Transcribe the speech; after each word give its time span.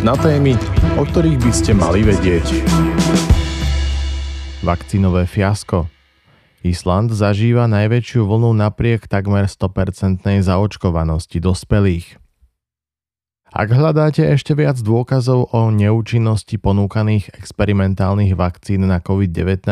Na 0.00 0.16
témy, 0.16 0.56
o 0.96 1.04
ktorých 1.04 1.36
by 1.44 1.52
ste 1.52 1.76
mali 1.76 2.00
vedieť. 2.00 2.64
Vakcínové 4.64 5.28
fiasko. 5.28 5.92
Island 6.64 7.12
zažíva 7.12 7.68
najväčšiu 7.68 8.24
vlnu 8.24 8.56
napriek 8.56 9.04
takmer 9.04 9.44
100% 9.44 10.24
zaočkovanosti 10.24 11.44
dospelých. 11.44 12.16
Ak 13.52 13.68
hľadáte 13.68 14.24
ešte 14.24 14.56
viac 14.56 14.80
dôkazov 14.80 15.52
o 15.52 15.68
neúčinnosti 15.68 16.56
ponúkaných 16.56 17.36
experimentálnych 17.36 18.32
vakcín 18.32 18.88
na 18.88 19.04
COVID-19, 19.04 19.68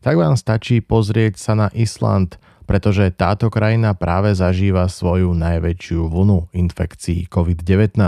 tak 0.00 0.14
vám 0.16 0.40
stačí 0.40 0.80
pozrieť 0.80 1.36
sa 1.36 1.52
na 1.52 1.68
Island– 1.76 2.36
pretože 2.70 3.10
táto 3.18 3.50
krajina 3.50 3.98
práve 3.98 4.30
zažíva 4.30 4.86
svoju 4.86 5.34
najväčšiu 5.34 6.06
vlnu 6.06 6.54
infekcií 6.54 7.26
COVID-19. 7.26 7.98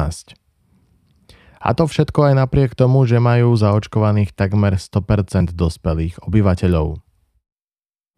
A 1.63 1.79
to 1.79 1.87
všetko 1.87 2.35
aj 2.35 2.35
napriek 2.43 2.75
tomu, 2.75 3.07
že 3.07 3.23
majú 3.23 3.55
zaočkovaných 3.55 4.35
takmer 4.35 4.75
100% 4.75 5.55
dospelých 5.55 6.19
obyvateľov. 6.27 6.99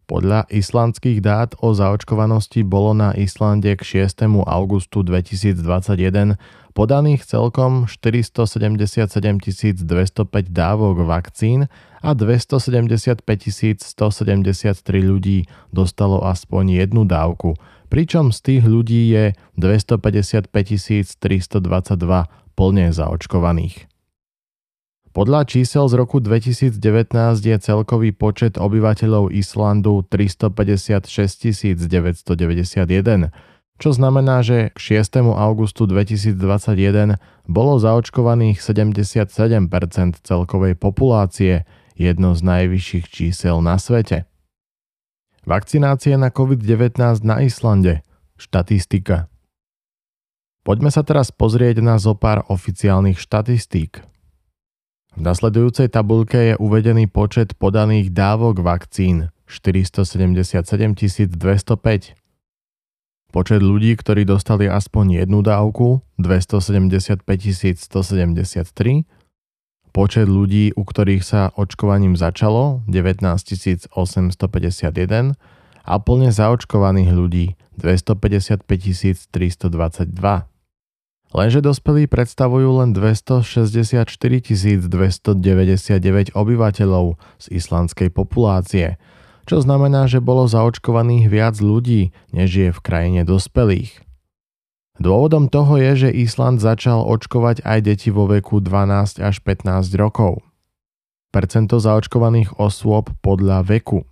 Podľa 0.05 0.45
islandských 0.53 1.17
dát 1.17 1.57
o 1.65 1.73
zaočkovanosti 1.73 2.61
bolo 2.61 2.93
na 2.93 3.09
Islande 3.17 3.73
k 3.73 4.05
6. 4.05 4.29
augustu 4.45 5.01
2021 5.01 6.37
podaných 6.77 7.25
celkom 7.25 7.89
477 7.89 9.41
205 9.81 10.53
dávok 10.53 11.09
vakcín 11.09 11.65
a 12.05 12.13
275 12.13 13.25
173 13.81 14.85
ľudí 15.01 15.49
dostalo 15.73 16.21
aspoň 16.21 16.85
jednu 16.85 17.09
dávku, 17.09 17.57
pričom 17.89 18.29
z 18.29 18.39
tých 18.45 18.63
ľudí 18.69 19.09
je 19.09 19.33
255 19.57 20.53
322 21.17 22.44
plne 22.55 22.95
zaočkovaných. 22.95 23.91
Podľa 25.15 25.47
čísel 25.47 25.87
z 25.87 25.95
roku 25.95 26.19
2019 26.19 26.75
je 27.39 27.55
celkový 27.55 28.11
počet 28.11 28.59
obyvateľov 28.59 29.31
Islandu 29.31 30.03
356 30.11 31.07
991, 31.87 33.31
čo 33.75 33.89
znamená, 33.91 34.43
že 34.43 34.75
k 34.75 35.03
6. 35.03 35.23
augustu 35.35 35.87
2021 35.87 37.15
bolo 37.47 37.79
zaočkovaných 37.79 38.59
77% 38.59 39.71
celkovej 40.19 40.75
populácie, 40.75 41.63
jedno 41.95 42.35
z 42.35 42.41
najvyšších 42.43 43.05
čísel 43.07 43.63
na 43.63 43.79
svete. 43.79 44.27
Vakcinácie 45.47 46.19
na 46.19 46.27
COVID-19 46.27 47.23
na 47.23 47.39
Islande. 47.39 48.03
Štatistika. 48.35 49.31
Poďme 50.65 50.89
sa 50.89 51.05
teraz 51.05 51.29
pozrieť 51.29 51.77
na 51.85 52.01
zo 52.01 52.17
pár 52.17 52.41
oficiálnych 52.49 53.21
štatistík. 53.21 54.01
V 55.13 55.21
nasledujúcej 55.21 55.93
tabulke 55.93 56.41
je 56.41 56.55
uvedený 56.57 57.05
počet 57.05 57.53
podaných 57.53 58.09
dávok 58.09 58.65
vakcín 58.65 59.29
477 59.45 60.65
205. 60.97 62.17
Počet 63.29 63.61
ľudí, 63.61 63.93
ktorí 63.93 64.25
dostali 64.25 64.65
aspoň 64.65 65.21
jednu 65.21 65.45
dávku 65.45 66.01
275 66.17 67.21
173. 67.21 69.05
Počet 69.93 70.25
ľudí, 70.25 70.73
u 70.73 70.81
ktorých 70.81 71.21
sa 71.21 71.53
očkovaním 71.53 72.17
začalo 72.17 72.81
19 72.89 73.21
851 73.93 75.37
a 75.85 75.93
plne 76.01 76.29
zaočkovaných 76.33 77.13
ľudí 77.13 77.53
255 77.77 78.65
322. 79.29 80.54
Lenže 81.35 81.59
dospelí 81.59 82.07
predstavujú 82.07 82.79
len 82.79 82.95
264 82.95 84.07
299 84.87 86.31
obyvateľov 86.31 87.19
z 87.43 87.45
islandskej 87.51 88.07
populácie, 88.07 88.95
čo 89.43 89.59
znamená, 89.59 90.07
že 90.07 90.23
bolo 90.23 90.47
zaočkovaných 90.47 91.27
viac 91.27 91.59
ľudí, 91.59 92.15
než 92.31 92.49
je 92.55 92.69
v 92.71 92.79
krajine 92.79 93.27
dospelých. 93.27 93.99
Dôvodom 94.95 95.51
toho 95.51 95.75
je, 95.75 96.07
že 96.07 96.15
Island 96.15 96.63
začal 96.63 97.03
očkovať 97.03 97.67
aj 97.67 97.79
deti 97.83 98.15
vo 98.15 98.31
veku 98.31 98.63
12 98.63 99.19
až 99.19 99.35
15 99.43 99.91
rokov. 99.99 100.39
Percento 101.35 101.83
zaočkovaných 101.83 102.55
osôb 102.63 103.11
podľa 103.19 103.67
veku. 103.67 104.07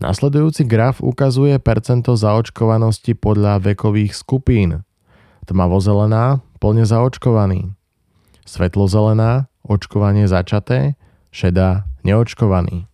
Nasledujúci 0.00 0.64
graf 0.64 1.04
ukazuje 1.04 1.60
percento 1.60 2.16
zaočkovanosti 2.16 3.12
podľa 3.12 3.60
vekových 3.60 4.16
skupín– 4.16 4.80
tmavozelená, 5.44 6.40
plne 6.58 6.88
zaočkovaný. 6.88 7.76
Svetlozelená, 8.44 9.52
očkovanie 9.64 10.28
začaté, 10.28 10.96
šedá, 11.32 11.88
neočkovaný. 12.04 12.88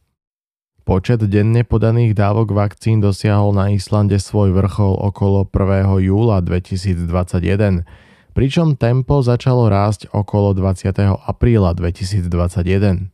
Počet 0.82 1.22
denne 1.30 1.62
podaných 1.62 2.18
dávok 2.18 2.50
vakcín 2.50 2.98
dosiahol 2.98 3.54
na 3.54 3.70
Islande 3.70 4.18
svoj 4.18 4.50
vrchol 4.50 4.98
okolo 4.98 5.46
1. 5.46 6.02
júla 6.02 6.42
2021, 6.42 7.86
pričom 8.34 8.74
tempo 8.74 9.22
začalo 9.22 9.70
rásť 9.70 10.10
okolo 10.10 10.50
20. 10.54 10.90
apríla 11.14 11.78
2021. 11.78 13.10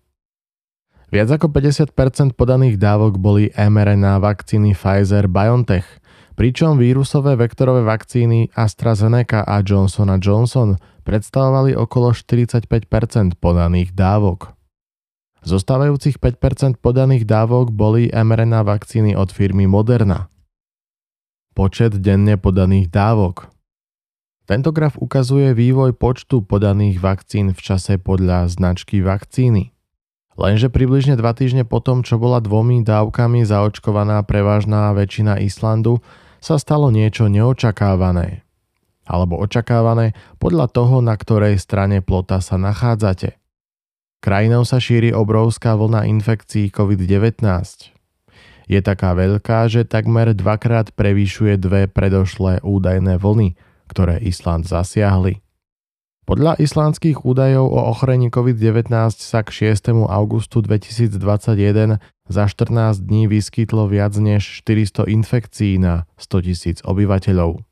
Viac 1.07 1.29
ako 1.31 1.47
50% 1.53 2.35
podaných 2.35 2.81
dávok 2.81 3.21
boli 3.21 3.53
mRNA 3.53 4.25
vakcíny 4.25 4.73
Pfizer-BioNTech– 4.73 5.87
pričom 6.37 6.77
vírusové 6.77 7.35
vektorové 7.35 7.81
vakcíny 7.83 8.53
AstraZeneca 8.53 9.43
a 9.43 9.65
Johnson 9.65 10.13
Johnson 10.21 10.77
predstavovali 11.03 11.73
okolo 11.73 12.13
45% 12.13 13.41
podaných 13.41 13.97
dávok. 13.97 14.53
Zostávajúcich 15.47 16.21
5% 16.21 16.77
podaných 16.83 17.25
dávok 17.25 17.73
boli 17.73 18.13
mRNA 18.13 18.67
vakcíny 18.67 19.17
od 19.17 19.33
firmy 19.33 19.65
Moderna. 19.65 20.29
Počet 21.57 21.97
denne 22.05 22.37
podaných 22.37 22.93
dávok 22.93 23.49
Tento 24.45 24.77
graf 24.77 25.01
ukazuje 25.01 25.57
vývoj 25.57 25.97
počtu 25.97 26.45
podaných 26.45 27.01
vakcín 27.01 27.57
v 27.57 27.61
čase 27.63 27.97
podľa 27.97 28.53
značky 28.53 29.01
vakcíny. 29.01 29.73
Lenže 30.37 30.69
približne 30.69 31.17
dva 31.17 31.33
týždne 31.33 31.65
potom, 31.65 32.05
čo 32.05 32.21
bola 32.21 32.45
dvomi 32.45 32.85
dávkami 32.85 33.49
zaočkovaná 33.49 34.21
prevažná 34.29 34.93
väčšina 34.93 35.41
Islandu, 35.41 36.05
sa 36.43 36.57
stalo 36.61 36.91
niečo 36.91 37.31
neočakávané. 37.31 38.43
Alebo 39.07 39.39
očakávané 39.39 40.19
podľa 40.43 40.67
toho, 40.67 40.99
na 40.99 41.15
ktorej 41.15 41.63
strane 41.63 42.03
plota 42.03 42.43
sa 42.43 42.59
nachádzate. 42.59 43.39
Krajinou 44.19 44.67
sa 44.67 44.83
šíri 44.83 45.15
obrovská 45.15 45.79
vlna 45.79 46.11
infekcií 46.11 46.75
COVID-19. 46.75 47.47
Je 48.67 48.81
taká 48.83 49.15
veľká, 49.15 49.71
že 49.71 49.87
takmer 49.87 50.35
dvakrát 50.35 50.91
prevýšuje 50.91 51.55
dve 51.63 51.87
predošlé 51.87 52.67
údajné 52.67 53.23
vlny, 53.23 53.55
ktoré 53.87 54.19
Island 54.27 54.67
zasiahli. 54.67 55.46
Podľa 56.27 56.59
islandských 56.59 57.23
údajov 57.23 57.71
o 57.71 57.87
ochorení 57.87 58.35
COVID-19 58.35 58.91
sa 59.15 59.47
k 59.47 59.71
6. 59.71 59.95
augustu 60.11 60.59
2021 60.59 62.03
za 62.27 62.45
14 62.51 62.99
dní 62.99 63.31
vyskytlo 63.31 63.87
viac 63.87 64.19
než 64.19 64.43
400 64.67 65.07
infekcií 65.07 65.79
na 65.79 66.11
100 66.19 66.51
tisíc 66.51 66.79
obyvateľov. 66.83 67.63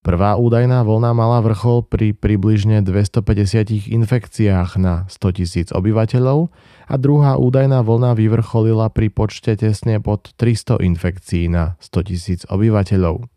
Prvá 0.00 0.40
údajná 0.40 0.80
vlna 0.80 1.12
mala 1.12 1.44
vrchol 1.44 1.84
pri 1.84 2.16
približne 2.16 2.80
250 2.80 3.92
infekciách 3.92 4.80
na 4.80 5.04
100 5.12 5.36
tisíc 5.36 5.68
obyvateľov 5.76 6.48
a 6.88 6.94
druhá 6.96 7.36
údajná 7.36 7.84
vlna 7.84 8.16
vyvrcholila 8.16 8.88
pri 8.88 9.12
počte 9.12 9.52
tesne 9.60 10.00
pod 10.00 10.32
300 10.40 10.80
infekcií 10.80 11.52
na 11.52 11.76
100 11.84 12.08
tisíc 12.08 12.40
obyvateľov. 12.48 13.28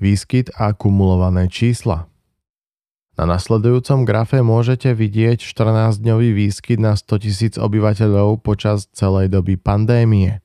Výskyt 0.00 0.56
a 0.56 0.72
kumulované 0.72 1.52
čísla 1.52 2.09
na 3.20 3.36
nasledujúcom 3.36 4.08
grafe 4.08 4.40
môžete 4.40 4.96
vidieť 4.96 5.44
14-dňový 5.44 6.32
výskyt 6.32 6.80
na 6.80 6.96
100 6.96 7.20
tisíc 7.20 7.54
obyvateľov 7.60 8.40
počas 8.40 8.88
celej 8.96 9.28
doby 9.28 9.60
pandémie. 9.60 10.40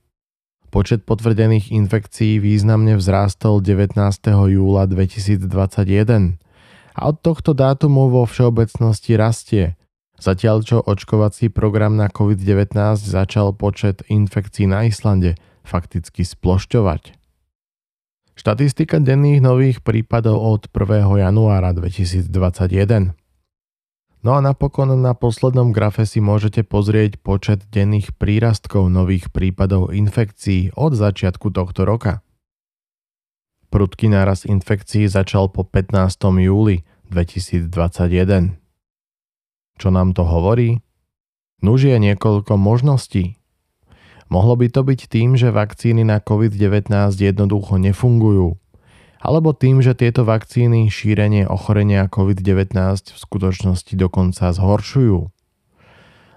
Počet 0.75 1.07
potvrdených 1.07 1.72
infekcií 1.72 2.36
významne 2.44 3.00
vzrástol 3.00 3.63
19. 3.63 3.95
júla 4.27 4.92
2021 4.92 6.36
a 7.00 7.01
od 7.07 7.18
tohto 7.24 7.56
dátumu 7.56 8.12
vo 8.12 8.27
všeobecnosti 8.27 9.16
rastie, 9.16 9.80
zatiaľ 10.19 10.68
čo 10.68 10.83
očkovací 10.83 11.48
program 11.56 11.95
na 11.95 12.12
COVID-19 12.12 12.75
začal 13.00 13.56
počet 13.56 14.04
infekcií 14.12 14.68
na 14.68 14.83
Islande 14.83 15.39
fakticky 15.63 16.28
splošťovať. 16.28 17.15
Štatistika 18.36 19.00
denných 19.00 19.40
nových 19.40 19.80
prípadov 19.80 20.44
od 20.44 20.68
1. 20.68 21.08
januára 21.24 21.72
2021. 21.72 23.16
No 24.28 24.32
a 24.36 24.44
napokon 24.44 24.92
na 25.00 25.16
poslednom 25.16 25.72
grafe 25.72 26.04
si 26.04 26.20
môžete 26.20 26.68
pozrieť 26.68 27.16
počet 27.24 27.64
denných 27.72 28.12
prírastkov 28.20 28.92
nových 28.92 29.32
prípadov 29.32 29.96
infekcií 29.96 30.76
od 30.76 31.00
začiatku 31.00 31.48
tohto 31.48 31.88
roka. 31.88 32.28
Prudký 33.72 34.12
náraz 34.12 34.44
infekcií 34.44 35.08
začal 35.08 35.48
po 35.48 35.64
15. 35.64 35.96
júli 36.44 36.84
2021. 37.08 37.72
Čo 39.80 39.88
nám 39.96 40.12
to 40.12 40.28
hovorí? 40.28 40.84
Nuž 41.64 41.88
je 41.88 41.96
niekoľko 41.96 42.60
možností. 42.60 43.40
Mohlo 44.27 44.57
by 44.57 44.68
to 44.74 44.81
byť 44.81 45.01
tým, 45.06 45.38
že 45.38 45.54
vakcíny 45.54 46.01
na 46.01 46.18
COVID-19 46.18 46.89
jednoducho 47.13 47.77
nefungujú. 47.77 48.57
Alebo 49.22 49.54
tým, 49.57 49.81
že 49.81 49.98
tieto 49.98 50.25
vakcíny 50.25 50.89
šírenie 50.89 51.50
ochorenia 51.50 52.06
COVID-19 52.10 52.77
v 53.13 53.18
skutočnosti 53.18 53.94
dokonca 53.98 54.54
zhoršujú. 54.54 55.30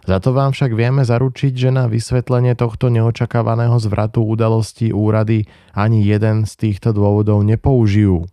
Za 0.09 0.25
to 0.25 0.33
vám 0.33 0.57
však 0.57 0.73
vieme 0.73 1.05
zaručiť, 1.05 1.53
že 1.53 1.69
na 1.69 1.85
vysvetlenie 1.85 2.57
tohto 2.57 2.89
neočakávaného 2.89 3.77
zvratu 3.77 4.25
udalostí 4.25 4.89
úrady 4.89 5.45
ani 5.77 6.01
jeden 6.01 6.49
z 6.49 6.53
týchto 6.57 6.97
dôvodov 6.97 7.45
nepoužijú. 7.45 8.25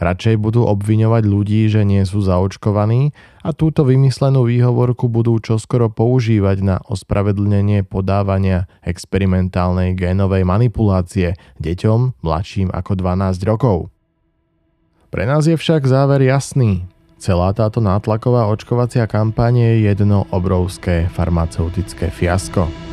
Radšej 0.00 0.40
budú 0.40 0.64
obviňovať 0.64 1.22
ľudí, 1.28 1.68
že 1.68 1.84
nie 1.84 2.00
sú 2.08 2.24
zaočkovaní 2.24 3.12
a 3.44 3.52
túto 3.52 3.84
vymyslenú 3.84 4.48
výhovorku 4.48 5.12
budú 5.12 5.36
čoskoro 5.36 5.92
používať 5.92 6.64
na 6.64 6.76
ospravedlnenie 6.88 7.84
podávania 7.84 8.64
experimentálnej 8.80 9.92
génovej 9.92 10.48
manipulácie 10.48 11.36
deťom 11.60 12.24
mladším 12.24 12.72
ako 12.72 12.96
12 12.96 13.44
rokov. 13.44 13.92
Pre 15.12 15.24
nás 15.28 15.44
je 15.44 15.60
však 15.60 15.84
záver 15.84 16.24
jasný. 16.24 16.88
Celá 17.20 17.52
táto 17.52 17.84
nátlaková 17.84 18.48
očkovacia 18.48 19.04
kampaň 19.04 19.60
je 19.60 19.72
jedno 19.92 20.24
obrovské 20.32 21.12
farmaceutické 21.12 22.08
fiasko. 22.08 22.89